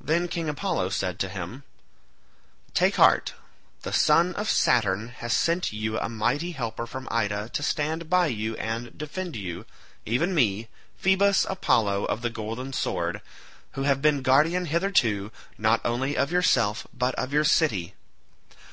Then 0.00 0.28
King 0.28 0.48
Apollo 0.48 0.90
said 0.90 1.18
to 1.18 1.28
him, 1.28 1.64
"Take 2.74 2.94
heart; 2.94 3.34
the 3.80 3.92
son 3.92 4.36
of 4.36 4.48
Saturn 4.48 5.08
has 5.16 5.32
sent 5.32 5.72
you 5.72 5.98
a 5.98 6.08
mighty 6.08 6.52
helper 6.52 6.86
from 6.86 7.08
Ida 7.10 7.48
to 7.52 7.60
stand 7.60 8.08
by 8.08 8.28
you 8.28 8.54
and 8.56 8.96
defend 8.96 9.34
you, 9.34 9.66
even 10.06 10.32
me, 10.32 10.68
Phoebus 10.96 11.44
Apollo 11.50 12.04
of 12.04 12.22
the 12.22 12.30
golden 12.30 12.72
sword, 12.72 13.20
who 13.72 13.82
have 13.82 14.00
been 14.00 14.22
guardian 14.22 14.66
hitherto 14.66 15.32
not 15.58 15.80
only 15.84 16.16
of 16.16 16.30
yourself 16.30 16.86
but 16.94 17.12
of 17.16 17.32
your 17.32 17.42
city. 17.42 17.96